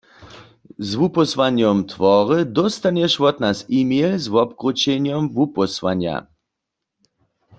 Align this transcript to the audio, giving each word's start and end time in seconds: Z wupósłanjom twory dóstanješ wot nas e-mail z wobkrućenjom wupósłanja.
Z 0.77 0.89
wupósłanjom 0.99 1.77
twory 1.91 2.39
dóstanješ 2.57 3.13
wot 3.21 3.37
nas 3.45 3.57
e-mail 3.79 4.13
z 4.19 4.27
wobkrućenjom 4.33 5.23
wupósłanja. 5.35 6.15